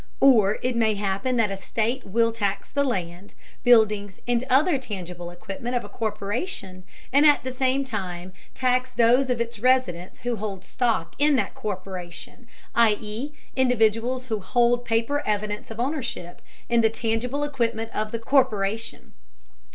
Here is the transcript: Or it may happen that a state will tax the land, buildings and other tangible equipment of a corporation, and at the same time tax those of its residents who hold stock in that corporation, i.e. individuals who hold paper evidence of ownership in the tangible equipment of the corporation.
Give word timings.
Or 0.19 0.57
it 0.63 0.75
may 0.75 0.95
happen 0.95 1.35
that 1.35 1.51
a 1.51 1.57
state 1.57 2.03
will 2.07 2.31
tax 2.31 2.71
the 2.71 2.83
land, 2.83 3.35
buildings 3.63 4.19
and 4.27 4.43
other 4.49 4.79
tangible 4.79 5.29
equipment 5.29 5.75
of 5.75 5.83
a 5.83 5.89
corporation, 5.89 6.85
and 7.13 7.23
at 7.23 7.43
the 7.43 7.51
same 7.51 7.83
time 7.83 8.33
tax 8.55 8.91
those 8.91 9.29
of 9.29 9.39
its 9.39 9.59
residents 9.59 10.21
who 10.21 10.37
hold 10.37 10.63
stock 10.65 11.13
in 11.19 11.35
that 11.35 11.53
corporation, 11.53 12.47
i.e. 12.73 13.31
individuals 13.55 14.25
who 14.25 14.39
hold 14.39 14.85
paper 14.85 15.21
evidence 15.23 15.69
of 15.69 15.79
ownership 15.79 16.41
in 16.67 16.81
the 16.81 16.89
tangible 16.89 17.43
equipment 17.43 17.91
of 17.93 18.11
the 18.11 18.17
corporation. 18.17 19.13